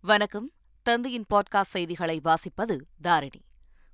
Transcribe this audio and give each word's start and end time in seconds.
வணக்கம். 0.00 0.52
தந்தையின் 0.82 1.24
பாட்காஸ்ட் 1.34 1.60
செய்திகளை 1.60 2.20
வாசிப்பது 2.24 2.80
தாரிணி. 3.02 3.44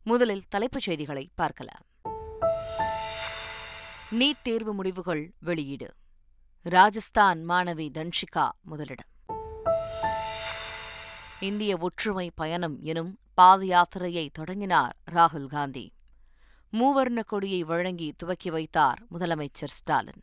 முதலில் 0.03 0.49
தலைப்புச் 0.49 0.83
செய்திகளை 0.83 1.31
பார்க்கலாம். 1.35 1.87
நீட் 4.11 4.43
தேர்வு 4.43 4.75
முடிவுகள் 4.75 5.35
வெளியீடு. 5.39 5.95
ராஜஸ்தான் 6.63 7.49
மாணவி 7.49 7.91
தன்ஷிகா 7.91 8.49
முதலிடம். 8.63 9.09
இந்திய 11.41 11.77
ஒற்றுமை 11.77 12.31
பயணம் 12.35 12.81
எனும் 12.81 13.19
பாத 13.35 13.65
யாத்திரையை 13.65 14.29
தொடங்கினார் 14.33 14.97
ராகுல் 15.11 15.47
காந்தி. 15.47 15.93
மூவர்ண 16.73 17.25
கொடியை 17.25 17.65
வழங்கி 17.65 18.15
துவக்கி 18.17 18.51
வைத்தார் 18.51 19.03
முதலமைச்சர் 19.11 19.75
ஸ்டாலின். 19.79 20.21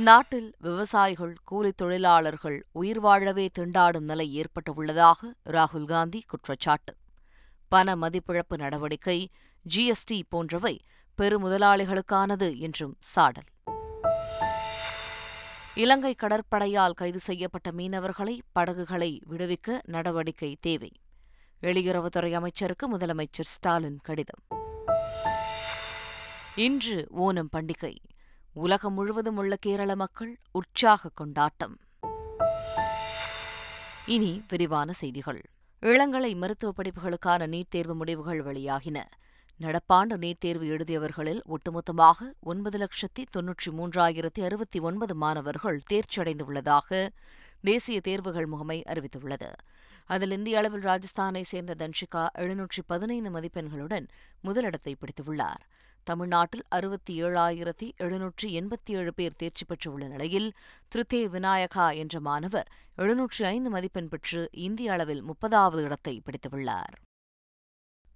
நாட்டில் 0.00 0.54
விவசாயிகள் 0.58 1.36
கூலித் 1.50 1.76
தொழிலாளர்கள் 1.76 2.66
உயிர் 2.72 3.00
வாழவே 3.00 3.50
திண்டாடும் 3.58 4.00
நிலை 4.00 4.42
ஏற்பட்டுள்ளதாக 4.42 5.34
ராகுல் 5.44 5.84
காந்தி 5.84 6.22
குற்றச்சாட்டு. 6.26 6.96
பண 7.68 7.96
மதிப்பிழப்பு 7.96 8.56
நடவடிக்கை 8.56 9.30
ஜிஎஸ்டி 9.74 10.22
போன்றவை 10.28 10.80
பெருமுதலாளிகளுக்கானது 11.22 12.56
என்றும் 12.56 12.96
சாடல். 12.98 13.42
இலங்கை 15.74 16.14
கடற்படையால் 16.14 16.92
கைது 16.92 17.18
செய்யப்பட்ட 17.18 17.70
மீனவர்களை 17.70 18.38
படகுகளை 18.52 19.20
விடுவிக்க 19.30 19.78
நடவடிக்கை 19.84 20.56
தேவை. 20.60 20.92
வெளியுறவுத்துறை 21.62 22.32
அமைச்சருக்கு 22.32 22.96
முதலமைச்சர் 22.96 23.50
ஸ்டாலின் 23.54 23.98
கடிதம். 24.02 24.60
இன்று 26.54 27.06
ஓணம் 27.18 27.48
பண்டிகை. 27.56 27.96
உலகம் 28.52 28.94
முழுவதும் 28.94 29.36
உள்ள 29.36 29.56
கேரள 29.56 29.96
மக்கள் 29.96 30.38
உற்சாக 30.50 31.10
கொண்டாட்டம். 31.14 31.78
இனி 34.06 34.42
விரிவான 34.48 34.92
செய்திகள். 34.92 35.50
இளங்கலை 35.80 36.36
மருத்துவ 36.36 36.72
படிப்புகளுக்கான 36.76 37.46
நீட் 37.46 37.68
தேர்வு 37.68 37.94
முடிவுகள் 37.94 38.44
வெளியாகின. 38.44 39.00
நடப்பாண்டு 39.60 40.16
நீட் 40.16 40.38
தேர்வு 40.38 40.64
எழுதியவர்களில் 40.64 41.40
ஒட்டுமொத்தமாக 41.48 42.32
ஒன்பது 42.40 42.78
லட்சத்தி 42.78 43.24
தொன்னூற்றி 43.36 43.70
மூன்றாயிரத்தி 43.70 44.44
அறுபத்தி 44.44 44.78
ஒன்பது 44.78 45.14
மாணவர்கள் 45.14 45.80
தேர்ச்சியடைந்துள்ளதாக 45.92 47.08
தேசிய 47.62 48.00
தேர்வுகள் 48.00 48.46
முகமை 48.46 48.82
அறிவித்துள்ளது. 48.86 49.52
அதில் 50.06 50.30
இந்திய 50.30 50.58
அளவில் 50.58 50.84
ராஜஸ்தானை 50.84 51.42
சேர்ந்த 51.42 51.74
தன்ஷிகா 51.78 52.26
எழுநூற்றி 52.38 52.82
பதினைந்து 52.86 53.30
மதிப்பெண்களுடன் 53.30 54.08
முதலிடத்தை 54.40 54.96
பிடித்துள்ளார். 55.00 55.62
தமிழ்நாட்டில் 56.10 56.64
அறுபத்தி 56.76 57.12
ஏழாயிரத்தி 57.24 57.86
எழுநூற்றி 58.04 58.46
எண்பத்தி 58.60 58.92
ஏழு 59.00 59.12
பேர் 59.18 59.36
தேர்ச்சி 59.40 59.64
பெற்றுள்ள 59.64 60.04
நிலையில் 60.06 60.48
திருத்தே 60.92 61.20
விநாயகா 61.34 61.84
என்ற 62.02 62.20
மாணவர் 62.28 62.70
எழுநூற்றி 63.02 63.42
ஐந்து 63.50 63.70
மதிப்பெண் 63.70 64.08
பெற்று 64.08 64.40
இந்திய 64.66 64.92
அளவில் 64.92 65.22
முப்பதாவது 65.28 65.82
இடத்தை 65.88 66.14
பிடித்துள்ளார். 66.26 66.94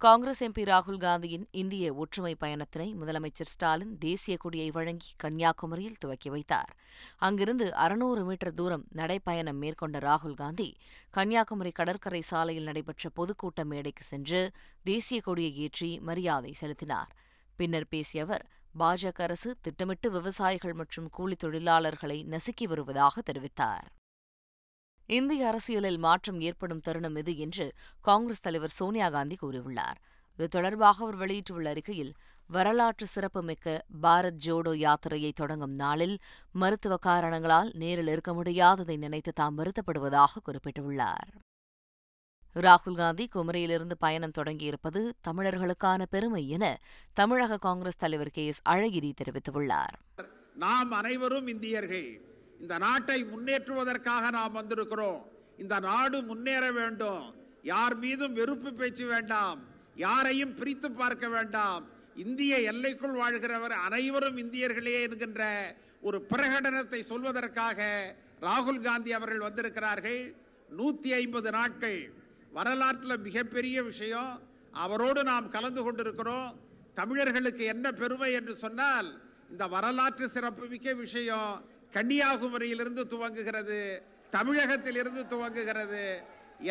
காங்கிரஸ் 0.01 0.41
எம்பி 0.45 0.63
ராகுல் 0.69 0.99
காந்தியின் 1.03 1.45
இந்திய 1.61 1.93
ஒற்றுமை 1.93 2.33
பயணத்தினை 2.41 2.87
முதலமைச்சர் 3.01 3.51
ஸ்டாலின் 3.51 3.93
தேசிய 3.97 4.35
கொடியை 4.37 4.69
வழங்கி 4.77 5.11
கன்னியாகுமரியில் 5.23 5.99
துவக்கி 6.03 6.29
வைத்தார். 6.33 6.73
அங்கிருந்து 7.27 7.67
அறுநூறு 7.83 8.23
மீட்டர் 8.29 8.55
தூரம் 8.59 8.85
நடைப்பயணம் 8.99 9.61
மேற்கொண்ட 9.63 9.99
ராகுல் 10.07 10.39
காந்தி 10.41 10.69
கன்னியாகுமரி 11.17 11.71
கடற்கரை 11.79 12.21
சாலையில் 12.31 12.67
நடைபெற்ற 12.71 13.11
பொதுக்கூட்ட 13.19 13.63
மேடைக்கு 13.71 14.05
சென்று 14.11 14.41
தேசிய 14.83 15.19
கொடியை 15.21 15.53
ஏற்றி 15.67 15.91
மரியாதை 16.09 16.53
செலுத்தினார். 16.63 17.13
பின்னர் 17.55 17.87
பேசிய 17.87 18.23
அவர் 18.23 18.45
பாஜக 18.79 19.21
அரசு 19.21 19.55
திட்டமிட்டு 19.61 20.11
விவசாயிகள் 20.11 20.73
மற்றும் 20.73 21.09
கூலித் 21.17 21.43
தொழிலாளர்களை 21.43 22.17
நசுக்கி 22.25 22.63
வருவதாக 22.63 23.21
தெரிவித்தார். 23.31 23.87
இந்திய 25.07 25.47
அரசியலில் 25.47 25.97
மாற்றம் 25.97 26.39
ஏற்படும் 26.39 26.79
தருணம் 26.79 27.15
இது 27.15 27.37
என்று 27.37 27.73
காங்கிரஸ் 28.01 28.41
தலைவர் 28.41 28.69
சோனியா 28.69 29.09
காந்தி 29.09 29.37
கூறியுள்ளார். 29.41 29.99
இது 30.33 30.47
தொடர்பாக 30.47 31.03
அவர் 31.03 31.15
வெளியிட்டுள்ள 31.15 31.69
அறிக்கையில் 31.69 32.13
வரலாற்று 32.47 33.07
சிறப்புமிக்க 33.07 33.85
பாரத் 34.01 34.39
ஜோடோ 34.45 34.71
யாத்திரையை 34.75 35.31
தொடங்கும் 35.33 35.75
நாளில் 35.75 36.17
மருத்துவ 36.51 36.97
காரணங்களால் 36.97 37.71
நேரில் 37.73 38.07
இருக்க 38.07 38.33
முடியாததை 38.33 38.97
நினைத்து 38.97 39.33
தாம் 39.33 39.57
வருத்தப்படுவதாக 39.57 40.33
குறிப்பிட்டுள்ளார். 40.45 41.31
ராகுல் 42.63 42.95
காந்தி 42.95 43.29
குமரியிலிருந்து 43.35 43.95
பயணம் 43.99 44.31
தொடங்கியிருப்பது 44.37 45.11
தமிழர்களுக்கான 45.27 46.05
பெருமை 46.09 46.49
என 46.49 46.79
தமிழக 47.13 47.57
காங்கிரஸ் 47.57 47.97
தலைவர் 47.97 48.31
கே 48.31 48.45
எஸ் 48.45 48.61
அழகிரி 48.69 49.11
தெரிவித்துள்ளார். 49.21 49.95
நாம் 50.55 50.91
அனைவரும் 50.91 51.47
இந்தியர்கள். 51.47 52.21
இந்த 52.59 52.77
நாட்டை 52.77 53.23
முன்னேற்றுவதற்காக 53.23 54.31
நாம் 54.31 54.55
வந்திருக்கிறோம். 54.55 55.21
இந்த 55.57 55.79
நாடு 55.79 56.21
முன்னேற 56.21 56.71
வேண்டும். 56.71 57.35
யார் 57.63 57.97
மீதும் 57.97 58.33
வெறுப்பு 58.33 58.73
பேச்சு 58.73 59.05
வேண்டாம். 59.05 59.59
யாரையும் 59.95 60.55
பிரித்து 60.55 60.91
பார்க்க 60.91 61.27
வேண்டாம். 61.27 61.85
இந்திய 62.15 62.61
எல்லைக்குள் 62.61 63.11
வாழ்கிறவர் 63.11 63.71
அனைவரும் 63.71 64.37
இந்தியர்களே 64.37 65.01
என்கின்ற 65.01 65.75
ஒரு 66.01 66.25
பிரகடனத்தை 66.29 67.01
சொல்வதற்காக 67.09 67.81
ராகுல் 68.41 68.81
காந்தி 68.81 69.11
அவர்கள் 69.11 69.47
வந்திருக்கிறார்கள். 69.47 70.35
நூத்தி 70.77 71.09
ஐம்பது 71.21 71.51
நாட்கள் 71.51 72.23
வரலாற்றில் 72.57 73.23
மிகப்பெரிய 73.27 73.77
விஷயம் 73.89 74.33
அவரோடு 74.83 75.21
நாம் 75.29 75.47
கலந்து 75.55 75.81
கொண்டிருக்கிறோம். 75.83 76.49
தமிழர்களுக்கு 76.99 77.63
என்ன 77.73 77.85
பெருமை 78.01 78.29
என்று 78.39 78.53
சொன்னால் 78.63 79.09
இந்த 79.51 79.63
வரலாற்று 79.73 80.25
சிறப்புமிக்க 80.35 80.93
விஷயம் 81.03 81.51
கன்னியாகுமரியிலிருந்து 81.95 83.03
துவங்குகிறது 83.13 83.81
தமிழகத்திலிருந்து 84.35 85.23
துவங்குகிறது. 85.33 86.05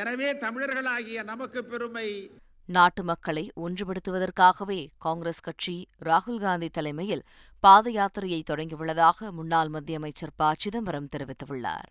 எனவே 0.00 0.28
தமிழர்களாகிய 0.44 1.24
நமக்கு 1.32 1.60
பெருமை. 1.64 2.08
நாட்டு 2.68 3.02
மக்களை 3.10 3.44
ஒன்றுபடுத்துவதற்காகவே 3.64 4.80
காங்கிரஸ் 4.98 5.44
கட்சி 5.46 5.76
ராகுல் 6.04 6.40
காந்தி 6.40 6.68
தலைமையில் 6.68 7.24
பாத 7.64 7.90
யாத்திரையை 7.98 8.40
தொடங்கியுள்ளதாக 8.50 9.30
முன்னாள் 9.38 9.72
மத்திய 9.74 9.98
அமைச்சர் 9.98 10.36
ப. 10.36 10.52
சிதம்பரம் 10.62 11.10
தெரிவித்துள்ளார். 11.14 11.90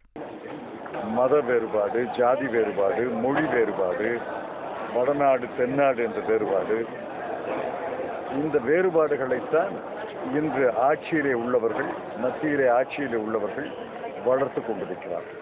மத 1.17 1.39
வேறுபாடு 1.47 1.99
ஜாதி 2.17 2.47
வேறுபாடு 2.55 3.03
மொழி 3.23 3.45
வேறுபாடு 3.53 4.09
வடநாடு 4.95 5.45
தென்னாடு 5.57 6.01
என்ற 6.03 6.19
வேறுபாடு. 6.29 6.77
இந்த 8.41 8.57
வேறுபாடுகளைத்தான் 8.67 9.73
இன்று 10.37 10.65
ஆட்சியிலே 10.89 11.33
உள்ளவர்கள் 11.43 11.89
மத்தியிலே 12.23 12.67
ஆட்சியிலே 12.77 13.17
உள்ளவர்கள் 13.25 13.69
வளர்த்து 14.25 14.61
கொண்டிருக்கிறார்கள். 14.61 15.39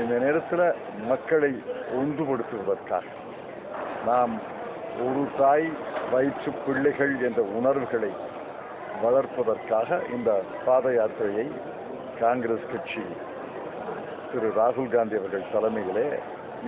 இந்த 0.00 0.14
நேரத்தில் 0.24 0.66
மக்களை 1.10 1.52
ஒன்றுபடுத்துவதற்காக 2.00 3.06
நாம் 4.06 4.34
ஒரு 5.06 5.22
தாய் 5.38 5.68
வயிற்று 6.12 6.50
பிள்ளைகள் 6.66 7.14
என்ற 7.28 7.40
உணர்வுகளை 7.58 8.12
வளர்ப்பதற்காக 9.02 9.98
இந்த 10.16 10.30
பாத 10.66 10.86
யாத்திரையை 10.98 11.46
காங்கிரஸ் 12.20 12.70
கட்சி 12.72 13.04
திரு 14.32 14.48
ராகுல் 14.56 14.90
காந்தி 14.94 15.14
அவர்கள் 15.16 15.46
தலைமையிலே 15.52 16.04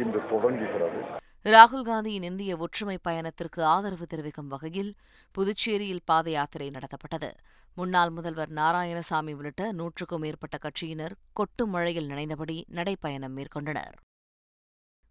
இன்று 0.03 0.21
தொடங்குகிறது. 0.31 1.01
ராகுல் 1.45 1.85
காந்தியின் 1.89 2.23
இந்திய 2.23 2.57
ஒற்றுமை 2.57 2.99
பயணத்திற்கு 3.03 3.65
ஆதரவு 3.65 4.07
தெரிவிக்கும் 4.07 4.47
வகையில் 4.47 4.91
புதுச்சேரியில் 5.35 6.05
பாத 6.05 6.31
யாத்திரை 6.31 6.71
நடத்தப்பட்டது. 6.71 7.31
முன்னாள் 7.75 8.11
முதல்வர் 8.11 8.53
நாராயணசாமி 8.53 9.35
உள்ளிட்ட 9.35 9.73
நூற்றுக்கும் 9.73 10.21
மேற்பட்ட 10.21 10.59
கட்சியினர் 10.59 11.15
கொட்டு 11.33 11.67
மழையில் 11.67 12.07
நினைந்தபடி 12.07 12.67
நடைப்பயணம் 12.75 13.37
மேற்கொண்டனர். 13.39 13.95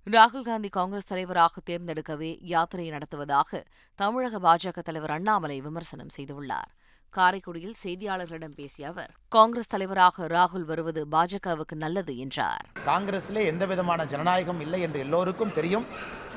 ராகுல் 0.07 0.47
காந்தி 0.49 0.69
காங்கிரஸ் 0.69 1.09
தலைவராக 1.13 1.61
தேர்ந்தெடுக்கவே 1.69 2.37
யாத்திரை 2.41 2.89
நடத்துவதாக 2.89 3.63
தமிழக 3.95 4.39
பாஜக 4.47 4.79
தலைவர் 4.79 5.11
அண்ணாமலை 5.11 5.61
விமர்சனம் 5.61 6.13
செய்துள்ளார். 6.17 6.71
காரைக்குடியில் 7.17 7.75
செய்தியாளர்களிடம் 7.83 8.53
பேசிய 8.55 8.87
அவர் 8.87 9.11
காங்கிரஸ் 9.29 9.67
தலைவராக 9.67 10.27
ராகுல் 10.27 10.65
வருவது 10.65 11.07
பாஜகவுக்கு 11.11 11.75
நல்லது 11.75 12.17
என்றார். 12.17 12.65
காங்கிரஸிலே 12.85 13.43
எந்த 13.45 13.65
விதமான 13.65 14.05
ஜனநாயகம் 14.05 14.61
இல்லை 14.61 14.81
என்று 14.81 14.99
எல்லோருக்கும் 14.99 15.53
தெரியும். 15.53 15.85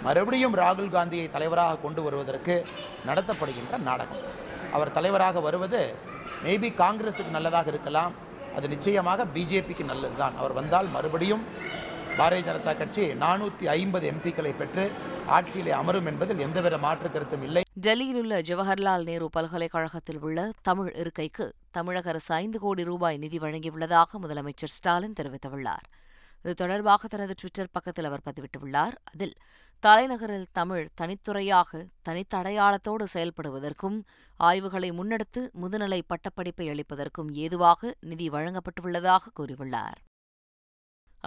மறுபடியும் 0.03 0.57
ராகுல் 0.57 0.91
காந்தியை 0.91 1.31
தலைவராக 1.31 1.77
கொண்டு 1.77 2.03
வருவதற்கு 2.03 2.67
நடத்தப்படுகின்ற 3.07 3.79
நாடகம். 3.79 4.23
அவர் 4.73 4.93
தலைவராக 4.93 5.41
வருவது 5.41 5.95
மேபி 6.45 6.71
காங்கிரஸுக்கு 6.83 7.31
நல்லதாக 7.31 7.69
இருக்கலாம். 7.69 8.13
அது 8.57 8.69
நிச்சயமாக 8.69 9.25
பிஜேபிக்கு 9.35 9.85
நல்லதுதான். 9.85 10.37
அவர் 10.37 10.53
வந்தால் 10.53 10.89
மறுபடியும் 10.89 11.45
பாரதிய 12.19 12.43
ஜனதா 12.49 12.73
கட்சி 12.79 13.05
நானூற்றி 13.23 13.65
ஐம்பது 13.67 14.11
எம்பிக்களை 14.11 14.57
பெற்று 14.57 14.91
ஆட்சியிலே 15.27 15.71
அமரும் 15.71 16.07
என்பதில் 16.07 16.39
எந்தவித 16.39 16.79
மாற்று 16.79 17.11
கருத்தும் 17.11 17.43
இல்லை. 17.43 17.63
டெல்லியில் 17.87 18.19
உள்ள 18.21 18.41
ஜவஹர்லால் 18.41 19.03
நேரு 19.03 19.31
பல்கலைக்கழகத்தில் 19.31 20.21
உள்ள 20.21 20.51
தமிழ் 20.63 20.93
இருக்கைக்கு 20.95 21.53
தமிழக 21.71 22.09
அரசு 22.09 22.35
ஐந்து 22.35 22.59
கோடி 22.59 22.85
ரூபாய் 22.85 23.17
நிதி 23.17 23.39
வழங்கியுள்ளதாக 23.39 24.21
முதலமைச்சர் 24.23 24.75
ஸ்டாலின் 24.77 25.13
தெரிவித்துள்ளார். 25.21 25.85
இது 26.45 26.55
தொடர்பாக 26.55 27.09
தனது 27.09 27.35
டுவிட்டர் 27.43 27.73
பக்கத்தில் 27.73 28.05
அவர் 28.05 28.25
பதிவிட்டுள்ளார். 28.31 28.97
அதில் 29.13 29.37
தலைநகரில் 29.81 30.49
தமிழ் 30.53 30.89
தனித்துறையாக 31.01 31.85
தனித்தடையாளத்தோடு 32.09 33.05
செயல்படுவதற்கும் 33.15 34.01
ஆய்வுகளை 34.37 34.91
முன்னெடுத்து 34.91 35.43
முதுநிலை 35.63 36.01
பட்டப்படிப்பை 36.07 36.69
அளிப்பதற்கும் 36.73 37.31
ஏதுவாக 37.45 37.95
நிதி 38.01 38.29
வழங்கப்பட்டுள்ளதாக 38.29 39.33
கூறியுள்ளார். 39.41 40.01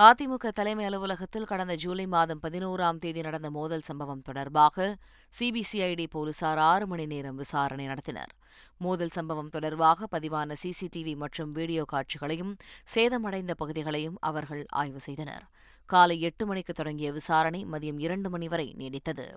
அதிமுக 0.06 0.48
தலைமை 0.52 0.86
அலுவலகத்தில் 0.86 1.46
கடந்த 1.46 1.76
ஜூலை 1.76 2.04
மாதம் 2.08 2.42
பதினோராம் 2.44 2.98
தேதி 2.98 3.22
நடந்த 3.22 3.50
மோதல் 3.50 3.82
சம்பவம் 3.82 4.22
தொடர்பாக 4.22 4.98
சிபிசிஐடி 5.40 6.06
போலீசார் 6.10 6.58
ஆறு 6.58 6.88
மணி 6.88 7.06
நேரம் 7.06 7.36
விசாரணை 7.36 7.88
நடத்தினர். 7.88 8.32
மோதல் 8.78 9.10
சம்பவம் 9.10 9.50
தொடர்பாக 9.50 10.08
பதிவான 10.12 10.56
சிசிடிவி 10.64 11.16
மற்றும் 11.16 11.52
வீடியோ 11.52 11.84
காட்சிகளையும் 11.84 12.54
சேதமடைந்த 12.96 13.54
பகுதிகளையும் 13.54 14.18
அவர்கள் 14.20 14.64
ஆய்வு 14.68 15.00
செய்தனர். 15.00 15.44
காலை 15.86 16.22
எட்டு 16.22 16.46
மணிக்கு 16.46 16.74
தொடங்கிய 16.74 17.12
விசாரணை 17.12 17.66
மதியம் 17.66 18.00
இரண்டு 18.00 18.30
மணி 18.30 18.48
வரை 18.48 18.76
நீடித்தது. 18.78 19.28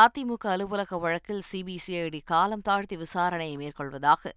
அதிமுக 0.00 0.44
அலுவலக 0.52 0.98
வழக்கில் 0.98 1.40
சிபிசிஐடி 1.48 2.20
காலம் 2.24 2.62
தாழ்த்தி 2.66 2.96
விசாரணையை 2.96 3.56
மேற்கொள்வதாக 3.62 4.30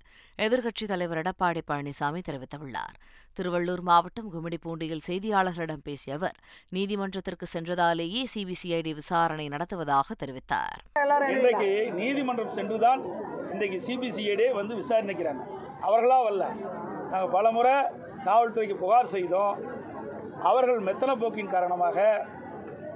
எதிர்க்கட்சித் 0.45 0.91
தலைவர் 0.91 1.21
எடப்பாடி 1.21 1.61
பழனிசாமி 1.69 2.21
தெரிவித்துள்ளார். 2.29 2.95
திருவள்ளூர் 3.37 3.83
மாவட்டம் 3.89 4.27
கும்மிடிப்பூண்டியில் 4.33 5.03
செய்தியாளர்களிடம் 5.07 5.85
பேசிய 5.87 6.17
அவர் 6.17 6.35
நீதிமன்றத்திற்கு 6.77 7.47
சென்றதாலேயே 7.53 8.23
சிபிசிஐடி 8.33 8.93
விசாரணை 8.99 9.47
நடத்துவதாக 9.47 10.07
தெரிவித்தார். 10.25 10.81
இன்றைக்கு 11.35 11.71
நீதிமன்றம் 12.01 12.53
சென்றுதான் 12.57 13.03
இன்றைக்கு 13.53 13.79
சிபிசிஐடி 13.87 14.49
வந்து 14.59 14.75
விசாரணைக்கிறாங்க. 14.83 15.43
அவர்களா 15.87 16.19
வரல 16.27 16.45
நாங்கள் 17.11 17.33
பலமுறை 17.37 17.75
காவல்துறைக்கு 18.27 18.77
புகார் 18.85 19.13
செய்தோம். 19.17 19.57
அவர்கள் 20.49 20.81
மெத்தன 20.87 21.11
போக்கின் 21.19 21.53
காரணமாக 21.57 21.97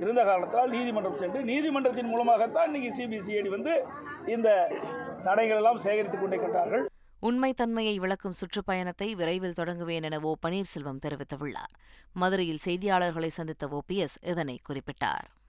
இருந்த 0.01 0.23
காரணத்தால் 0.23 0.69
நீதிமன்றம் 0.69 1.15
சென்று 1.15 1.43
நீதிமன்றத்தின் 1.43 2.05
மூலமாகத்தான் 2.05 2.73
இன்னைக்கு 2.73 3.03
சிபிசிஐடி 3.03 3.47
வந்து 3.47 3.85
இந்த 4.25 4.75
தடைகள் 5.23 5.55
எல்லாம் 5.55 5.77
சேகரித்துக் 5.77 6.87
உண்மை 7.19 7.53
உண்மைத்தன்மையை 7.53 7.95
விளக்கும் 7.95 8.33
சுற்றுப்பயணத்தை 8.33 9.15
விரைவில் 9.15 9.53
தொடங்குவேன் 9.57 10.01
என 10.01 10.19
ஓ 10.19 10.35
பன்னீர்செல்வம் 10.47 10.99
தெரிவித்துள்ளார். 11.05 11.73
மதுரையில் 12.13 12.57
செய்தியாளர்களை 12.65 13.27
சந்தித்த 13.27 13.67
ஓபிஎஸ் 13.67 14.17
இதனை 14.21 14.59
குறிப்பிட்டார். 14.69 15.48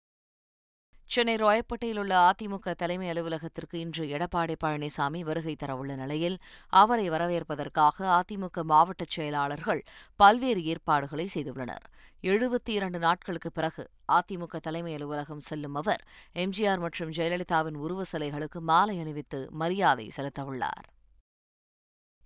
சென்னை 1.07 1.35
ராயப்பேட்டையில் 1.35 1.99
உள்ள 1.99 2.15
அதிமுக 2.31 2.73
தலைமை 2.75 3.09
அலுவலகத்திற்கு 3.09 3.79
இன்று 3.79 4.05
எடப்பாடி 4.07 4.55
பழனிசாமி 4.65 5.21
வருகை 5.21 5.57
தரவுள்ள 5.63 5.95
நிலையில் 5.97 6.39
அவரை 6.69 7.09
வரவேற்பதற்காக 7.09 8.07
அதிமுக 8.21 8.63
மாவட்ட 8.63 9.05
செயலாளர்கள் 9.09 9.83
பல்வேறு 10.17 10.63
ஏற்பாடுகளை 10.65 11.29
செய்துள்ளனர். 11.35 11.85
எழுபத்தி 12.23 12.75
இரண்டு 12.79 12.99
நாட்களுக்கு 12.99 13.53
பிறகு 13.53 13.91
அதிமுக 14.13 14.61
தலைமை 14.61 14.95
அலுவலகம் 14.95 15.41
செல்லும் 15.41 15.75
அவர் 15.75 16.05
எம்ஜிஆர் 16.35 16.79
மற்றும் 16.79 17.13
ஜெயலலிதாவின் 17.13 17.79
உருவ 17.85 18.03
சிலைகளுக்கு 18.13 18.61
மாலை 18.61 18.99
அணிவித்து 19.01 19.49
மரியாதை 19.53 20.11
செலுத்தவுள்ளார். 20.17 20.89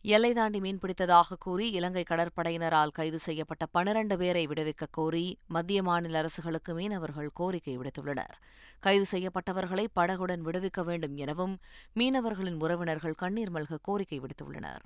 எல்லை 0.08 0.32
தாண்டி 0.32 0.60
மீன்பிடித்ததாக 0.60 1.36
கூறி 1.38 1.70
இலங்கை 1.70 2.04
கடற்படையினரால் 2.10 2.90
கைது 2.90 3.18
செய்யப்பட்ட 3.18 3.66
பனிரண்டு 3.66 4.18
பேரை 4.18 4.46
விடுவிக்கக் 4.46 4.92
கோரி 4.92 5.38
மத்திய 5.46 5.82
மாநில 5.82 6.18
அரசுகளுக்கு 6.18 6.74
மீனவர்கள் 6.74 7.30
கோரிக்கை 7.34 7.78
விடுத்துள்ளனர். 7.78 8.36
கைது 8.80 9.04
செய்யப்பட்டவர்களை 9.10 9.86
படகுடன் 10.00 10.40
விடுவிக்க 10.40 10.84
வேண்டும் 10.84 11.16
எனவும் 11.16 11.58
மீனவர்களின் 11.96 12.58
உறவினர்கள் 12.58 13.14
கண்ணீர் 13.14 13.52
மல்க 13.52 13.78
கோரிக்கை 13.82 14.20
விடுத்துள்ளனர். 14.20 14.84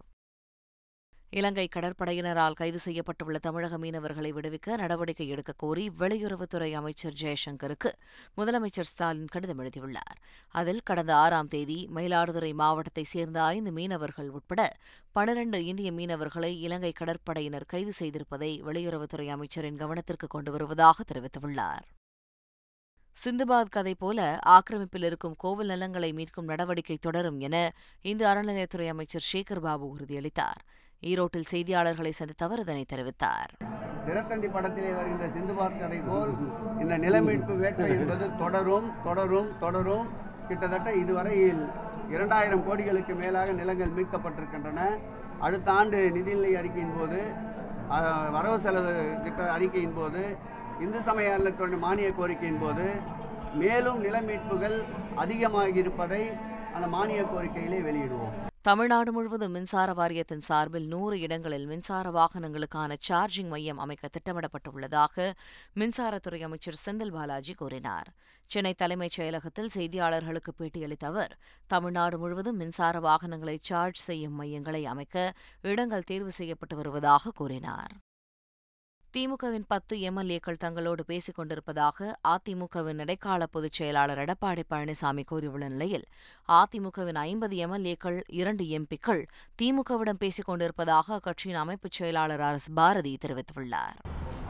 இலங்கை 1.34 1.68
கடற்படையினரால் 1.76 2.52
கைது 2.52 2.78
செய்யப்பட்டுள்ள 2.84 3.36
தமிழக 3.40 3.78
மீனவர்களை 3.78 4.32
விடுவிக்க 4.32 4.76
நடவடிக்கை 4.76 5.28
எடுக்கக் 5.28 5.58
கோரி 5.58 5.90
வெளியுறவுத்துறை 5.98 6.72
அமைச்சர் 6.72 7.12
ஜெயசங்கருக்கு 7.20 7.92
முதலமைச்சர் 8.36 8.80
ஸ்டாலின் 8.80 9.26
கடிதம் 9.26 9.58
எழுதியுள்ளார். 9.58 10.18
அதில் 10.48 10.80
கடந்த 10.84 11.16
ஆறாம் 11.16 11.48
தேதி 11.48 11.88
மயிலாடுதுறை 11.94 12.52
மாவட்டத்தைச் 12.54 13.06
சேர்ந்த 13.06 13.44
ஐந்து 13.44 13.72
மீனவர்கள் 13.72 14.28
உட்பட 14.28 14.76
பனிரண்டு 15.12 15.64
இந்திய 15.64 15.92
மீனவர்களை 15.92 16.58
இலங்கை 16.58 16.92
கடற்படையினர் 17.00 17.66
கைது 17.66 17.92
செய்திருப்பதை 17.98 18.62
வெளியுறவுத்துறை 18.62 19.28
அமைச்சரின் 19.28 19.76
கவனத்திற்கு 19.76 20.26
கொண்டு 20.28 20.50
வருவதாக 20.50 21.04
தெரிவித்துள்ளார். 21.12 21.82
சிந்துபாத் 23.24 23.70
கதை 23.70 23.94
போல 23.94 24.38
ஆக்கிரமிப்பில் 24.46 25.04
இருக்கும் 25.04 25.34
கோவில் 25.36 25.66
நிலங்களை 25.66 26.12
மீட்கும் 26.12 26.44
நடவடிக்கை 26.44 26.96
தொடரும் 26.96 27.40
என 27.40 27.72
இந்து 28.02 28.26
அறநிலையத்துறை 28.26 28.88
அமைச்சர் 28.88 29.24
சேகர் 29.32 29.60
பாபு 29.60 29.96
உறுதியளித்தார். 29.96 30.62
ஈரோட்டில் 31.10 31.48
செய்தியாளர்களை 31.52 32.10
சந்தித்த 32.18 32.42
அவர் 32.46 32.60
இதனை 32.62 32.82
தெரிவித்தார். 32.90 33.52
தினத்தந்தி 34.06 34.48
படத்திலே 34.56 34.90
வருகின்ற 34.98 35.26
சிந்துபாத் 35.36 35.80
கதை 35.80 35.98
போல் 36.08 36.32
இந்த 36.82 36.94
நிலமீட்பு 37.04 37.54
வேட்டை 37.62 37.88
என்பது 37.94 38.26
தொடரும் 38.42 38.86
தொடரும் 39.06 39.48
தொடரும். 39.62 40.06
கிட்டத்தட்ட 40.48 40.92
இதுவரையில் 41.02 41.62
இரண்டாயிரம் 42.14 42.64
கோடிகளுக்கு 42.68 43.14
மேலாக 43.22 43.56
நிலங்கள் 43.60 43.96
மீட்கப்பட்டிருக்கின்றன. 43.96 44.80
அடுத்த 45.46 45.68
ஆண்டு 45.78 45.98
நிதிநிலை 46.16 46.52
அறிக்கையின் 46.60 46.96
போது 46.98 47.20
வரவு 48.36 48.58
செலவு 48.64 48.94
திட்ட 49.24 49.50
அறிக்கையின் 49.56 49.96
போது 49.98 50.22
இந்து 50.84 51.00
சமய 51.08 51.34
அறநிலையத்துறை 51.34 51.78
மானிய 51.86 52.10
கோரிக்கையின் 52.18 52.62
போது 52.64 52.86
மேலும் 53.62 53.98
நில 54.06 54.16
மீட்புகள் 54.28 54.78
அதிகமாகி 55.22 55.78
இருப்பதை 55.84 56.22
அந்த 56.74 56.86
மானிய 56.86 57.22
கோரிக்கையிலே 57.22 57.78
வெளியிடுவோம். 57.88 58.34
தமிழ்நாடு 58.60 59.12
முழுவதும் 59.12 59.50
மின்சார 59.50 59.92
வாரியத்தின் 59.92 60.44
சார்பில் 60.48 60.86
நூறு 60.86 61.20
இடங்களில் 61.20 61.66
மின்சார 61.66 62.10
வாகனங்களுக்கான 62.10 62.96
சார்ஜிங் 63.08 63.48
மையம் 63.48 63.78
அமைக்க 63.78 64.08
திட்டமிடப்பட்டுள்ளதாக 64.08 65.32
மின்சாரத்துறை 65.76 66.40
அமைச்சர் 66.42 66.80
செந்தில் 66.84 67.12
பாலாஜி 67.12 67.54
கூறினார். 67.54 68.08
சென்னை 68.46 68.74
தலைமைச் 68.74 69.20
செயலகத்தில் 69.20 69.72
செய்தியாளர்களுக்கு 69.74 70.54
பேட்டியளித்த 70.58 71.04
அவர் 71.04 71.38
தமிழ்நாடு 71.66 72.18
முழுவதும் 72.18 72.56
மின்சார 72.56 73.00
வாகனங்களை 73.00 73.58
சார்ஜ் 73.62 74.00
செய்யும் 74.08 74.40
மையங்களை 74.40 74.84
அமைக்க 74.84 75.34
இடங்கள் 75.62 76.08
தேர்வு 76.12 76.32
செய்யப்பட்டு 76.32 76.76
வருவதாக 76.76 77.32
கூறினார். 77.34 77.94
திமுகவின் 79.14 79.64
பத்து 79.68 79.94
எம்எல்ஏக்கள் 79.96 80.58
தங்களோடு 80.64 81.02
பேசிக் 81.06 81.34
கொண்டிருப்பதாக 81.34 82.18
அதிமுகவின் 82.28 83.00
இடைக்கால 83.00 83.46
பொதுச் 83.46 83.72
செயலாளர் 83.72 84.18
எடப்பாடி 84.18 84.62
பழனிசாமி 84.70 85.24
கூறியுள்ள 85.24 85.68
நிலையில் 85.68 86.06
அதிமுகவின் 86.48 87.18
ஐம்பது 87.22 87.56
எம்எல்ஏக்கள் 87.56 88.20
இரண்டு 88.40 88.64
எம்பிக்கள் 88.78 89.20
திமுகவிடம் 89.62 90.18
பேசிக் 90.18 90.44
கொண்டிருப்பதாக 90.44 91.14
அக்கட்சியின் 91.16 91.58
அமைப்புச் 91.62 91.98
செயலாளர் 91.98 92.40
ஆர் 92.40 92.52
எஸ் 92.52 92.70
பாரதி 92.74 93.18
தெரிவித்துள்ளார். 93.26 93.98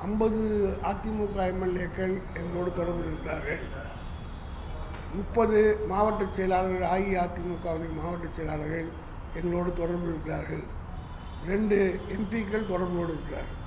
ஐம்பது 0.00 0.42
அதிமுக 0.82 1.38
எம்எல்ஏக்கள் 1.54 2.14
எங்களோடு 2.34 2.72
தொடர்பு 2.72 3.02
இருக்கிறார்கள் 3.06 3.64
முப்பது 5.14 5.86
மாவட்ட 5.88 6.28
செயலாளர்கள் 6.30 6.86
அஇஅதிமுகவின் 6.90 7.96
மாவட்ட 8.02 8.30
செயலாளர்கள் 8.30 8.88
எங்களோடு 9.34 9.72
தொடர்பு 9.72 10.08
இருக்கிறார்கள் 10.08 10.62
ரெண்டு 11.46 12.00
எம்பிக்கள் 12.08 12.70
தொடர்போடு 12.72 13.12
இருக்கிறார்கள். 13.12 13.60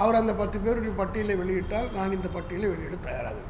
அவர் 0.00 0.18
அந்த 0.20 0.32
பத்து 0.34 0.58
பேருடைய 0.58 0.92
பட்டியலை 0.94 1.34
வெளியிட்டால் 1.36 1.88
நான் 1.90 2.14
இந்த 2.16 2.28
பட்டியலை 2.28 2.68
வெளியிட 2.68 2.96
தயாராக 3.06 3.44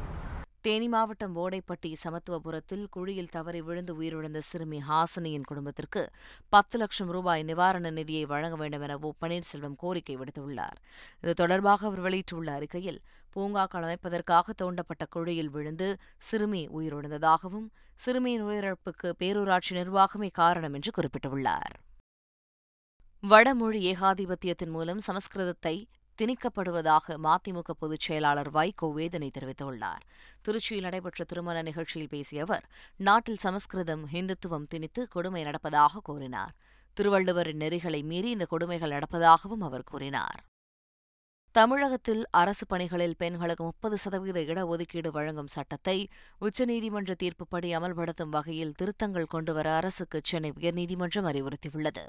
தேனி 0.61 0.87
மாவட்டம் 0.87 1.35
ஓடைப்பட்டி 1.35 1.89
சமத்துவபுரத்தில் 2.03 2.85
குழியில் 2.95 3.31
தவறி 3.35 3.59
விழுந்து 3.61 3.93
உயிரிழந்த 3.99 4.39
சிறுமி 4.49 4.79
ஹாசினியின் 4.87 5.45
குடும்பத்திற்கு 5.49 6.01
பத்து 6.53 6.75
லட்சம் 6.77 7.11
ரூபாய் 7.15 7.43
நிவாரண 7.43 7.89
நிதியை 7.89 8.23
வழங்க 8.25 8.55
வேண்டும் 8.55 8.81
என 8.81 8.97
ஓ 8.97 9.11
பன்னீர்செல்வம் 9.21 9.77
கோரிக்கை 9.83 10.15
விடுத்துள்ளார். 10.17 10.77
இது 11.23 11.33
தொடர்பாக 11.33 11.85
அவர் 11.87 11.99
வெளியிட்டுள்ள 11.99 12.51
அறிக்கையில் 12.51 12.99
பூங்காக்கள் 13.35 13.85
அமைப்பதற்காக 13.87 14.55
தோண்டப்பட்ட 14.61 15.05
குழியில் 15.15 15.53
விழுந்து 15.55 15.89
சிறுமி 16.29 16.63
உயிரிழந்ததாகவும் 16.77 17.67
சிறுமியின் 18.05 18.45
உயிரிழப்புக்கு 18.49 19.11
பேரூராட்சி 19.21 19.73
நிர்வாகமே 19.79 20.31
காரணம் 20.41 20.73
என்று 20.73 20.91
குறிப்பிட்டுள்ளார். 20.97 21.75
வடமொழி 23.23 23.79
ஏகாதிபத்தியத்தின் 23.93 24.73
மூலம் 24.75 24.99
சமஸ்கிருதத்தை 25.07 25.75
திணிக்கப்படுவதாக 26.21 27.17
மதிமுக 27.23 27.71
பொதுச் 27.79 27.99
செயலாளர் 27.99 28.51
வைகோ 28.51 28.93
வேதனை 28.93 29.31
தெரிவித்துள்ளார். 29.39 30.03
திருச்சியில் 30.45 30.79
நடைபெற்ற 30.79 31.23
திருமண 31.23 31.61
நிகழ்ச்சியில் 31.61 32.09
பேசிய 32.09 32.41
அவர் 32.41 32.65
நாட்டில் 32.97 33.37
சமஸ்கிருதம் 33.37 34.07
இந்துத்துவம் 34.11 34.67
திணித்து 34.67 35.07
கொடுமை 35.07 35.43
நடப்பதாக 35.43 36.01
கூறினார். 36.03 36.53
திருவள்ளுவரின் 36.93 37.57
நெறிகளை 37.57 38.03
மீறி 38.03 38.29
இந்த 38.29 38.45
கொடுமைகள் 38.45 38.91
நடப்பதாகவும் 38.91 39.59
அவர் 39.59 39.83
கூறினார். 39.83 40.43
தமிழகத்தில் 41.57 42.23
அரசு 42.39 42.65
பணிகளில் 42.71 43.15
பெண்களுக்கு 43.21 43.63
முப்பது 43.63 43.95
சதவீத 43.97 44.39
இடஒதுக்கீடு 44.49 45.09
வழங்கும் 45.15 45.51
சட்டத்தை 45.53 45.95
உச்சநீதிமன்ற 46.41 47.13
தீர்ப்புப்படி 47.21 47.69
அமல்படுத்தும் 47.77 48.33
வகையில் 48.35 48.73
திருத்தங்கள் 48.79 49.25
கொண்டுவர 49.25 49.67
அரசுக்கு 49.75 50.19
சென்னை 50.23 50.51
உயர்நீதிமன்றம் 50.57 51.27
அறிவுறுத்தியுள்ளது. 51.31 52.03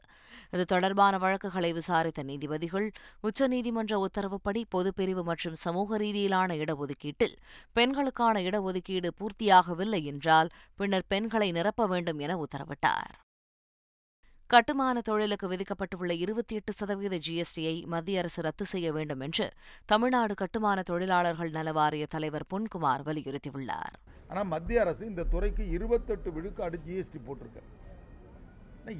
இது 0.50 0.64
தொடர்பான 0.64 1.18
வழக்குகளை 1.18 1.70
விசாரித்த 1.72 2.22
நீதிபதிகள் 2.22 2.88
உச்சநீதிமன்ற 3.28 4.00
உத்தரவுப்படி 4.06 4.64
பொதுப்பிரிவு 4.76 5.24
மற்றும் 5.30 5.56
சமூக 5.64 5.98
ரீதியிலான 5.98 6.58
இடஒதுக்கீட்டில் 6.64 7.38
பெண்களுக்கான 7.72 8.42
இடஒதுக்கீடு 8.48 9.12
பூர்த்தியாகவில்லை 9.20 10.02
என்றால் 10.12 10.50
பின்னர் 10.76 11.08
பெண்களை 11.08 11.50
நிரப்ப 11.52 11.86
வேண்டும் 11.86 12.18
என 12.18 12.38
உத்தரவிட்டார். 12.44 13.14
கட்டுமான 14.52 14.98
தொழிலுக்கு 15.06 15.46
விதிக்கப்பட்டுள்ள 15.52 16.12
இருபத்தி 16.24 16.54
எட்டு 16.58 16.72
சதவீத 16.76 17.16
ஜிஎஸ்டியை 17.24 17.72
மத்திய 17.92 18.20
அரசு 18.20 18.40
ரத்து 18.46 18.64
செய்ய 18.70 18.88
வேண்டும் 18.96 19.22
என்று 19.26 19.46
தமிழ்நாடு 19.92 20.34
கட்டுமான 20.42 20.82
தொழிலாளர்கள் 20.90 21.50
நல 21.56 21.72
வாரிய 21.78 22.04
தலைவர் 22.14 22.46
பொன்குமார் 22.52 23.04
வலியுறுத்தியுள்ளார். 23.08 23.96
ஆனால் 24.30 24.48
மத்திய 24.54 24.84
அரசு 24.84 25.02
இந்த 25.10 25.26
துறைக்கு 25.34 25.66
இருபத்தெட்டு 25.76 26.32
விழுக்காடு 26.36 26.80
ஜிஎஸ்டி 26.86 27.20
போட்டிருக்கு. 27.26 27.62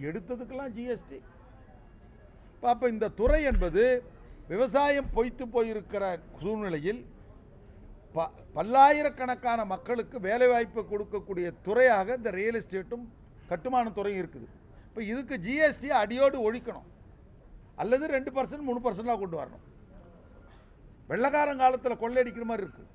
எடுத்ததுக்கெல்லாம் 0.08 0.74
ஜிஎஸ்டி 0.76 1.20
அப்போ 2.74 2.86
இந்த 2.94 3.12
துறை 3.22 3.40
என்பது 3.52 3.82
விவசாயம் 4.52 5.10
பொய்த்து 5.16 5.46
போயிருக்கிற 5.56 6.04
சூழ்நிலையில் 6.42 7.02
ப 8.14 8.30
பல்லாயிரக்கணக்கான 8.58 9.60
மக்களுக்கு 9.74 10.16
வேலைவாய்ப்பு 10.28 10.80
கொடுக்கக்கூடிய 10.92 11.48
துறையாக 11.66 12.16
இந்த 12.20 12.30
ரியல் 12.40 12.60
எஸ்டேட்டும் 12.62 13.04
கட்டுமான 13.50 13.88
துறையும் 13.98 14.22
இருக்குது. 14.22 14.48
இப்போ 14.98 15.10
இதுக்கு 15.14 15.36
ஜிஎஸ்டி 15.44 15.88
அடியோடு 15.98 16.36
ஒழிக்கணும். 16.46 16.86
அல்லது 17.82 18.04
ரெண்டு 18.14 18.30
பர்சன்ட் 18.36 18.64
மூணு 18.68 18.80
பர்சன்டாக 18.84 19.18
கொண்டு 19.20 19.36
வரணும். 19.40 19.64
வெள்ளக்காரன் 21.10 21.60
காலத்தில் 21.62 22.00
கொள்ளையடிக்கிற 22.00 22.44
மாதிரி 22.50 22.64
இருக்குது 22.66 22.88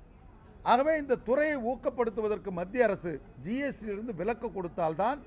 ஆகவே 0.72 0.94
இந்த 1.02 1.16
துறையை 1.28 1.54
ஊக்கப்படுத்துவதற்கு 1.70 2.50
மத்திய 2.58 2.88
அரசு 2.88 3.12
ஜிஎஸ்டியிலிருந்து 3.46 4.16
விலக்கு 4.20 4.50
கொடுத்தால்தான் 4.56 5.22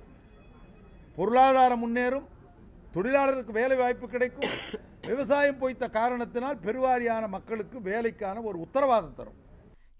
பொருளாதாரம் 1.18 1.84
முன்னேறும் 1.86 2.28
தொழிலாளருக்கு 2.98 3.58
வேலை 3.60 3.78
வாய்ப்பு 3.82 4.10
கிடைக்கும். 4.14 4.54
விவசாயம் 5.10 5.62
பொய்த்த 5.64 5.90
காரணத்தினால் 6.00 6.64
பெருவாரியான 6.68 7.24
மக்களுக்கு 7.38 7.80
வேலைக்கான 7.92 8.44
ஒரு 8.52 8.60
உத்தரவாதம் 8.68 9.20
தரும். 9.22 9.40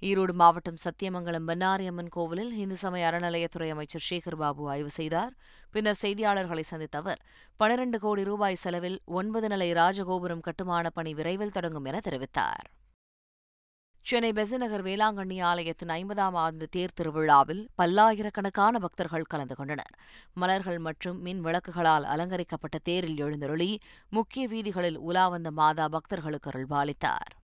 ஈரோடு 0.02 0.32
மாவட்டம் 0.32 0.76
சத்தியமங்கலம் 0.76 1.48
பன்னாரியம்மன் 1.48 2.10
கோவிலில் 2.10 2.52
இந்து 2.54 2.78
சமய 2.78 3.12
அறநிலையத்துறை 3.12 3.70
அமைச்சர் 3.70 4.06
சேகர் 4.10 4.36
பாபு 4.36 4.70
ஆய்வு 4.70 4.90
செய்தார். 4.90 5.34
பின்னர் 5.72 6.02
செய்தியாளர்களை 6.02 6.62
சந்தித்த 6.62 6.98
அவர் 6.98 7.22
பனிரண்டு 7.58 8.00
கோடி 8.00 8.24
ரூபாய் 8.24 8.56
செலவில் 8.56 9.02
ஒன்பது 9.06 9.48
நிலை 9.48 9.74
ராஜகோபுரம் 9.74 10.40
கட்டுமான 10.40 10.90
பணி 10.90 11.14
விரைவில் 11.14 11.52
தொடங்கும் 11.52 11.86
என 11.86 12.02
தெரிவித்தார். 12.10 12.68
சென்னை 14.02 14.34
பெசநகர் 14.34 14.84
வேளாங்கண்ணி 14.84 15.42
ஆலயத்தின் 15.42 15.90
ஐம்பதாம் 15.90 16.38
ஆண்டு 16.44 16.68
தேர் 16.70 16.94
திருவிழாவில் 16.94 17.68
பல்லாயிரக்கணக்கான 17.76 18.80
பக்தர்கள் 18.80 19.24
கலந்து 19.24 19.56
கொண்டனர். 19.56 19.94
மலர்கள் 20.34 20.80
மற்றும் 20.80 21.22
மின் 21.22 21.46
விளக்குகளால் 21.46 22.04
அலங்கரிக்கப்பட்ட 22.04 22.78
தேரில் 22.78 23.18
எழுந்தருளி 23.18 23.80
முக்கிய 24.10 24.48
வீதிகளில் 24.48 24.98
உலா 24.98 25.28
வந்த 25.28 25.52
மாதா 25.52 25.88
பக்தர்களுக்கு 25.88 26.50
அருள்பாலித்தார். 26.50 27.37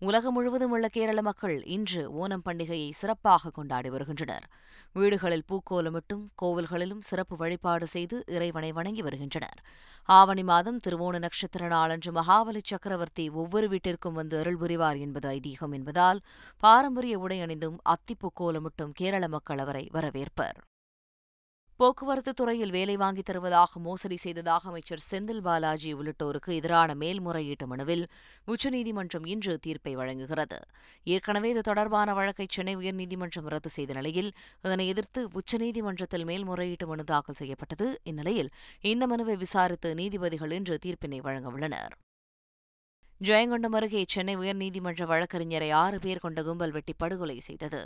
உலகம் 0.00 0.32
முழுவதும் 0.32 0.70
உள்ள 0.70 0.88
கேரள 0.88 1.22
மக்கள் 1.22 1.62
இன்று 1.64 2.26
ஓணம் 2.26 2.42
பண்டிகையை 2.44 2.90
சிறப்பாக 2.90 3.50
கொண்டாடி 3.50 3.88
வருகின்றனர். 3.90 4.46
வீடுகளில் 4.92 5.44
பூக்கோலமிட்டும் 5.48 6.24
கோவில்களிலும் 6.42 7.00
சிறப்பு 7.00 7.36
வழிபாடு 7.36 7.86
செய்து 7.86 8.24
இறைவனை 8.26 8.72
வணங்கி 8.72 9.02
வருகின்றனர். 9.02 9.62
ஆவணி 10.08 10.42
மாதம் 10.42 10.78
திருவோண 10.86 11.18
நட்சத்திர 11.18 11.66
நாளன்று 11.66 12.12
மகாபலி 12.12 12.60
சக்கரவர்த்தி 12.64 13.30
ஒவ்வொரு 13.30 13.68
வீட்டிற்கும் 13.68 14.12
வந்து 14.12 14.38
அருள் 14.38 14.60
புரிவார் 14.60 15.00
என்பது 15.00 15.28
ஐதீகம் 15.28 15.72
என்பதால் 15.72 16.20
பாரம்பரிய 16.58 17.18
உடை 17.18 17.40
அணிந்தும் 17.40 17.80
அத்திப்பூ 17.88 18.30
கோலமிட்டும் 18.40 18.94
கேரள 18.94 19.28
மக்கள் 19.28 19.58
அவரை 19.58 19.88
வரவேற்பர். 19.92 20.58
போக்குவரத்து 21.76 22.32
துறையில் 22.32 22.70
வேலை 22.70 22.96
வாங்கித் 22.96 23.24
தருவதாக 23.24 23.80
மோசடி 23.80 24.16
செய்ததாக 24.16 24.68
அமைச்சர் 24.68 25.02
செந்தில் 25.10 25.40
பாலாஜி 25.40 25.94
உள்ளிட்டோருக்கு 25.94 26.54
எதிரான 26.54 26.94
மேல்முறையீட்டு 26.94 27.66
மனுவில் 27.66 28.06
உச்சநீதிமன்றம் 28.46 29.26
இன்று 29.26 29.58
தீர்ப்பை 29.58 29.96
வழங்குகிறது. 29.96 30.58
ஏற்கனவே 31.04 31.50
இது 31.50 31.60
தொடர்பான 31.60 32.14
வழக்கை 32.14 32.46
சென்னை 32.50 32.76
உயர்நீதிமன்றம் 32.76 33.46
ரத்து 33.46 33.68
செய்த 33.68 33.92
நிலையில் 33.92 34.32
இதனை 34.62 34.88
எதிர்த்து 34.88 35.28
உச்சநீதிமன்றத்தில் 35.32 36.24
மேல்முறையீட்டு 36.24 36.86
மனு 36.86 37.04
தாக்கல் 37.04 37.34
செய்யப்பட்டது. 37.34 38.00
இந்நிலையில் 38.04 38.50
இந்த 38.80 39.06
மனுவை 39.06 39.36
விசாரித்து 39.36 39.94
நீதிபதிகள் 39.94 40.50
இன்று 40.50 40.78
தீர்ப்பினை 40.86 41.20
வழங்கவுள்ளனர் 41.20 41.94
ஜெயங்கொண்டம் 43.20 43.74
அருகே 43.74 44.04
சென்னை 44.06 44.36
உயர்நீதிமன்ற 44.36 45.02
வழக்கறிஞரை 45.10 45.68
ஆறு 45.72 45.98
பேர் 45.98 46.18
கொண்ட 46.18 46.42
கும்பல் 46.42 46.70
வெட்டி 46.70 46.92
படுகொலை 46.96 47.40
செய்தது. 47.40 47.80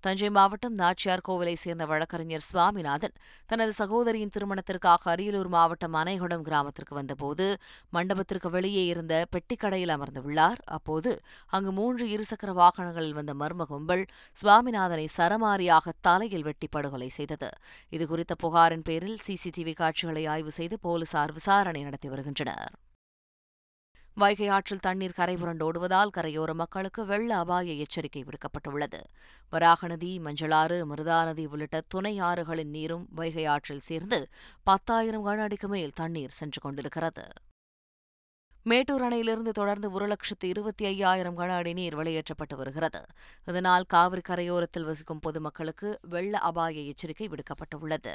தஞ்சை 0.00 0.30
மாவட்டம் 0.30 0.74
நாச்சியார் 0.74 1.22
கோவிலை 1.28 1.54
சேர்ந்த 1.54 1.86
வழக்கறிஞர் 1.86 2.40
சுவாமிநாதன் 2.40 3.14
தனது 3.46 3.72
சகோதரியின் 3.72 4.32
திருமணத்திற்காக 4.36 5.10
அரியலூர் 5.14 5.48
மாவட்டம் 5.48 5.94
அனைகுடம் 5.94 6.42
கிராமத்திற்கு 6.42 6.94
வந்தபோது 6.94 7.56
மண்டபத்திற்கு 7.90 8.50
வெளியே 8.50 8.86
இருந்த 8.86 9.26
பெட்டிக்கடையில் 9.36 9.94
அமர்ந்துள்ளார் 9.96 10.60
அப்போது 10.64 11.22
அங்கு 11.46 11.72
மூன்று 11.72 12.06
இருசக்கர 12.06 12.52
வாகனங்களில் 12.52 13.12
வந்த 13.12 13.34
மர்ம 13.34 13.66
கும்பல் 13.66 14.04
சுவாமிநாதனை 14.42 15.08
சரமாரியாக 15.16 15.92
தலையில் 16.00 16.42
வெட்டி 16.42 16.68
படுகொலை 16.70 17.08
செய்தது. 17.08 17.50
இதுகுறித்த 17.92 18.34
புகாரின் 18.38 18.82
பேரில் 18.82 19.18
சிசிடிவி 19.28 19.72
காட்சிகளை 19.72 20.26
ஆய்வு 20.26 20.50
செய்து 20.50 20.78
போலீசார் 20.78 21.32
விசாரணை 21.32 21.82
நடத்தி 21.82 22.08
வருகின்றனர். 22.08 22.89
வைகை 24.14 24.48
ஆற்றில் 24.48 24.80
தண்ணீர் 24.80 25.16
கரைபுரண்டோடுவதால் 25.16 26.10
கரையோர 26.16 26.52
மக்களுக்கு 26.52 27.06
வெள்ள 27.06 27.36
அபாய 27.36 27.72
எச்சரிக்கை 27.72 28.24
விடுக்கப்பட்டுள்ளது. 28.24 29.00
வராக 29.50 29.86
நதி 29.86 30.18
மஞ்சளாறு 30.18 30.84
மிருதா 30.92 31.24
நதி 31.24 31.46
உள்ளிட்ட 31.46 31.80
துணை 31.88 32.20
ஆறுகளின் 32.20 32.70
நீரும் 32.70 33.08
வைகை 33.10 33.44
ஆற்றில் 33.44 33.80
சேர்ந்து 33.80 34.28
பத்தாயிரம் 34.62 35.26
கன 35.26 35.42
அடிக்கு 35.42 35.68
மேல் 35.68 35.92
தண்ணீர் 35.94 36.30
சென்று 36.30 36.60
கொண்டிருக்கிறது. 36.60 37.24
மேட்டூர் 38.62 39.02
அணையிலிருந்து 39.02 39.48
தொடர்ந்து 39.48 39.90
ஒரு 39.90 40.06
லட்சத்து 40.06 40.48
இருபத்தி 40.48 40.84
ஐயாயிரம் 40.84 41.38
கன 41.38 41.48
அடி 41.48 41.72
நீர் 41.72 41.94
வெளியேற்றப்பட்டு 41.94 42.56
வருகிறது. 42.56 43.00
இதனால் 43.46 43.84
காவிரி 43.84 44.20
கரையோரத்தில் 44.20 44.82
வசிக்கும் 44.82 45.18
பொதுமக்களுக்கு 45.18 45.98
வெள்ள 46.08 46.38
அபாய 46.38 46.80
எச்சரிக்கை 46.80 47.28
விடுக்கப்பட்டுள்ளது. 47.28 48.14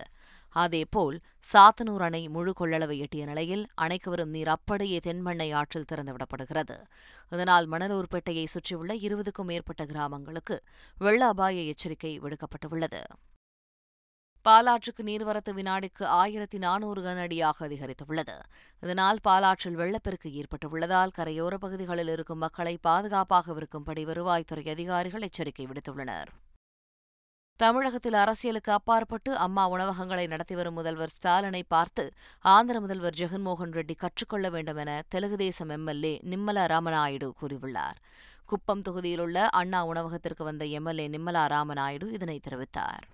அதேபோல் 0.49 1.19
சாத்தனூர் 1.53 2.01
அணை 2.01 2.29
முழு 2.29 2.53
கொள்ளளவை 2.59 2.97
எட்டிய 2.97 3.25
நிலையில் 3.25 3.67
அணைக்கு 3.75 4.09
வரும் 4.09 4.29
நீர் 4.29 4.47
அப்படியே 4.47 4.99
தென்மண்ணை 5.03 5.53
ஆற்றில் 5.53 5.89
திறந்துவிடப்படுகிறது. 5.93 6.77
இதனால் 7.29 7.69
மணலூர்பேட்டையை 7.69 8.45
சுற்றியுள்ள 8.45 8.93
இருபதுக்கும் 8.93 9.51
மேற்பட்ட 9.51 9.85
கிராமங்களுக்கு 9.85 10.61
வெள்ள 10.97 11.27
அபாய 11.27 11.61
எச்சரிக்கை 11.61 12.19
விடுக்கப்பட்டுள்ளது. 12.19 13.01
பாலாற்றுக்கு 14.47 15.03
நீர்வரத்து 15.09 15.51
வினாடிக்கு 15.59 16.03
ஆயிரத்தி 16.21 16.57
நானூறு 16.57 17.01
கன 17.01 17.21
அடியாக 17.27 17.57
அதிகரித்துள்ளது. 17.67 18.35
இதனால் 18.83 19.19
பாலாற்றில் 19.27 19.77
வெள்ளப்பெருக்கு 19.81 20.29
ஏற்பட்டுள்ளதால் 20.41 21.15
கரையோர 21.17 21.55
பகுதிகளில் 21.55 22.07
இருக்கும் 22.07 22.43
மக்களை 22.45 22.77
பாதுகாப்பாக 22.87 23.55
இருக்கும்படி 23.55 24.05
வருவாய்த்துறை 24.05 24.65
அதிகாரிகள் 24.69 25.25
எச்சரிக்கை 25.27 25.67
விடுத்துள்ளனர். 25.69 26.31
தமிழகத்தில் 27.59 28.17
அரசியலுக்கு 28.21 28.71
அப்பாற்பட்டு 28.71 29.31
அம்மா 29.45 29.63
உணவகங்களை 29.67 30.27
நடத்தி 30.27 30.55
வரும் 30.55 30.73
முதல்வர் 30.73 31.13
ஸ்டாலினை 31.15 31.61
பார்த்து 31.67 32.05
ஆந்திர 32.41 32.79
முதல்வர் 32.79 33.17
ஜெகன்மோகன் 33.19 33.75
ரெட்டி 33.79 33.95
கற்றுக்கொள்ள 33.95 34.49
வேண்டும் 34.49 34.77
என 34.77 35.01
தெலுங்கு 35.07 35.37
தேசம் 35.37 35.69
எம்எல்ஏ 35.69 36.13
நிம்மலா 36.31 36.65
ராமநாயுடு 36.73 37.29
கூறியுள்ளார். 37.41 37.99
குப்பம் 38.45 38.85
தொகுதியிலுள்ள 38.89 39.47
அண்ணா 39.61 39.85
உணவகத்திற்கு 39.85 40.43
வந்த 40.43 40.65
எம்எல்ஏ 40.65 41.07
நிம்மலா 41.17 41.45
ராமநாயுடு 41.55 42.07
இதனை 42.11 42.39
தெரிவித்தார். 42.49 43.05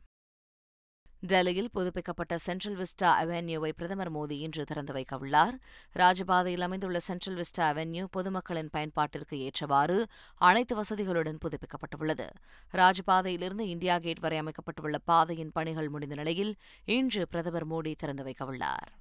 டெல்லியில் 1.24 1.70
புதுப்பிக்கப்பட்ட 1.72 2.38
சென்ட்ரல் 2.38 2.78
விஸ்டா 2.78 3.10
அவென்யூவை 3.24 3.72
பிரதமர் 3.78 4.14
மோடி 4.14 4.32
இன்று 4.32 4.64
திறந்து 4.64 4.94
வைக்கவுள்ளார். 4.94 5.56
ராஜபாதையில் 5.96 6.62
அமைந்துள்ள 6.62 7.00
சென்ட்ரல் 7.00 7.38
விஸ்டா 7.38 7.66
அவென்யூ 7.74 8.06
பொதுமக்களின் 8.12 8.72
பயன்பாட்டிற்கு 8.78 9.38
ஏற்றவாறு 9.48 10.08
அனைத்து 10.38 10.76
வசதிகளுடன் 10.82 11.42
புதுப்பிக்கப்பட்டுள்ளது. 11.46 12.28
ராஜபாதையிலிருந்து 12.74 13.60
இந்தியா 13.60 14.00
கேட் 14.00 14.20
வரை 14.20 14.38
அமைக்கப்பட்டுள்ள 14.38 14.98
பாதையின் 14.98 15.52
பணிகள் 15.52 15.90
முடிந்த 15.90 16.16
நிலையில் 16.16 16.56
இன்று 16.86 17.28
பிரதமர் 17.28 17.70
மோடி 17.70 17.94
திறந்து 17.96 18.24
வைக்கவுள்ளார். 18.24 18.92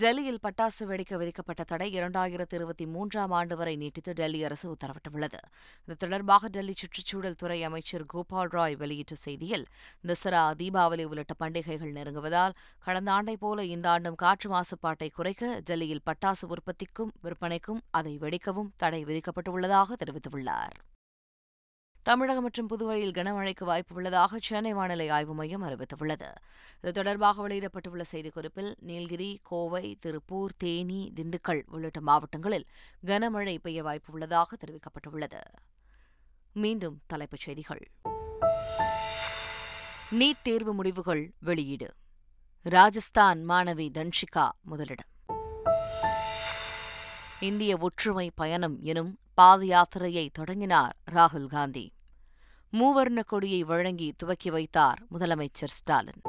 டெல்லியில் 0.00 0.38
பட்டாசு 0.44 0.82
வெடிக்க 0.90 1.16
விதிக்கப்பட்ட 1.20 1.62
தடை 1.70 1.86
இரண்டாயிரத்து 1.96 2.54
இருபத்தி 2.58 2.84
மூன்றாம் 2.92 3.32
ஆண்டு 3.38 3.56
வரை 3.56 3.74
நீட்டித்து 3.76 4.12
டெல்லி 4.12 4.44
அரசு 4.48 4.66
உத்தரவிட்டுள்ளது. 4.74 5.40
இது 5.88 5.94
தொடர்பாக 5.96 6.48
டெல்லி 6.48 6.74
சுற்றுச்சூழல் 6.80 7.36
துறை 7.42 7.58
அமைச்சர் 7.68 8.04
கோபால் 8.12 8.52
ராய் 8.56 8.76
வெளியிட்ட 8.82 9.16
செய்தியில் 9.24 9.64
தசரா 10.10 10.44
தீபாவளி 10.60 11.04
உள்ளிட்ட 11.10 11.34
பண்டிகைகள் 11.42 11.92
நெருங்குவதால் 11.98 12.56
கடந்த 12.86 13.12
ஆண்டைப் 13.12 13.42
போல 13.44 13.66
இந்த 13.74 13.88
ஆண்டும் 13.90 14.14
காற்று 14.14 14.50
மாசுபாட்டை 14.54 15.10
குறைக்க 15.18 15.60
டெல்லியில் 15.70 16.04
பட்டாசு 16.10 16.48
உற்பத்திக்கும் 16.48 17.12
விற்பனைக்கும் 17.26 17.82
அதை 17.90 18.14
வெடிக்கவும் 18.24 18.72
தடை 18.76 19.02
விதிக்கப்பட்டுள்ளதாக 19.04 20.00
தெரிவித்துள்ளார். 20.04 20.78
தமிழகம் 22.02 22.42
மற்றும் 22.42 22.66
புதுவையில் 22.66 23.10
கனமழைக்கு 23.10 23.64
வாய்ப்பு 23.64 23.94
உள்ளதாக 23.94 24.38
சென்னை 24.42 24.74
வானிலை 24.74 25.08
ஆய்வு 25.08 25.34
மையம் 25.34 25.62
அறிவித்துள்ளது. 25.62 26.34
இது 26.80 26.92
தொடர்பாக 26.92 27.48
வெளியிடப்பட்டுள்ள 27.48 28.04
செய்திக்குறிப்பில் 28.12 28.74
நீலகிரி 28.78 29.40
கோவை 29.42 29.96
திருப்பூர் 30.00 30.52
தேனி 30.56 31.12
திண்டுக்கல் 31.16 31.62
உள்ளிட்ட 31.66 32.00
மாவட்டங்களில் 32.00 32.66
கனமழை 33.06 33.58
பெய்ய 33.58 33.82
வாய்ப்பு 33.82 34.12
உள்ளதாக 34.12 34.56
தெரிவிக்கப்பட்டுள்ளது. 34.56 35.40
மீண்டும் 36.52 37.00
தலைப்புச் 37.06 37.40
செய்திகள். 37.40 37.90
நீட் 40.10 40.42
தேர்வு 40.42 40.74
முடிவுகள் 40.74 41.32
வெளியீடு. 41.38 41.94
ராஜஸ்தான் 42.62 43.48
மாணவி 43.48 43.88
தன்ஷிகா 43.90 44.48
முதலிடம். 44.62 45.10
இந்திய 47.40 47.76
ஒற்றுமை 47.76 48.30
பயணம் 48.34 48.80
எனும் 48.80 49.18
பாத 49.34 49.64
யாத்திரையை 49.64 50.28
தொடங்கினார் 50.32 50.96
ராகுல் 51.12 51.46
காந்தி. 51.46 51.92
மூவர்ண 52.72 53.24
கொடியை 53.24 53.64
வழங்கி 53.64 54.14
துவக்கி 54.16 54.50
வைத்தார் 54.50 55.02
முதலமைச்சர் 55.10 55.74
ஸ்டாலின். 55.78 56.22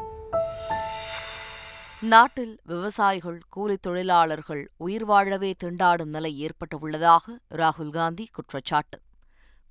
நாட்டில் 2.00 2.60
விவசாயிகள் 2.64 3.42
கூலித் 3.56 3.82
தொழிலாளர்கள் 3.82 4.72
உயிர் 4.78 5.06
வாழவே 5.06 5.56
திண்டாடும் 5.64 6.06
நிலை 6.06 6.50
ஏற்பட்டுள்ளதாக 6.50 7.40
ராகுல் 7.50 7.90
காந்தி 7.90 8.30
குற்றச்சாட்டு. 8.32 9.02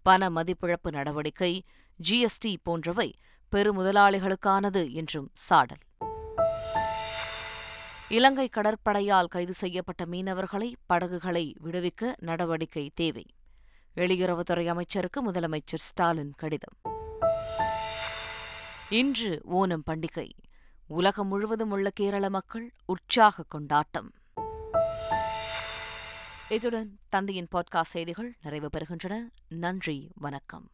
பண 0.03 0.31
மதிப்பிழப்பு 0.31 0.91
நடவடிக்கை 0.91 1.65
ஜிஎஸ்டி 2.11 2.57
போன்றவை 2.63 3.15
பெருமுதலாளிகளுக்கானது 3.53 4.93
என்றும் 4.93 5.31
சாடல். 5.33 5.83
இலங்கை 8.13 8.49
கடற்படையால் 8.49 9.27
கைது 9.27 9.53
செய்யப்பட்ட 9.53 10.05
மீனவர்களை 10.05 10.73
படகுகளை 10.87 11.57
விடுவிக்க 11.65 12.13
நடவடிக்கை 12.19 12.91
தேவை. 12.95 13.35
வெளியுறவுத்துறை 13.97 14.67
அமைச்சருக்கு 14.67 15.31
முதலமைச்சர் 15.31 15.75
ஸ்டாலின் 15.75 16.33
கடிதம். 16.37 16.81
இன்று 18.89 19.41
ஓணம் 19.53 19.83
பண்டிகை. 19.91 20.31
உலகம் 20.87 21.29
முழுவதும் 21.29 21.71
உள்ள 21.71 21.91
கேரள 21.91 22.31
மக்கள் 22.31 22.75
உற்சாக 22.87 23.45
கொண்டாட்டம். 23.49 24.13
இத்துடன் 26.49 26.99
தந்தையின் 27.09 27.49
பாட்காஸ்ட் 27.53 27.93
செய்திகள் 27.95 28.37
நிறைவு 28.43 28.69
பெறுகின்றன. 28.77 29.17
நன்றி 29.49 30.11
வணக்கம். 30.15 30.71